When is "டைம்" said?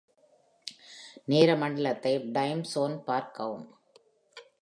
2.31-2.63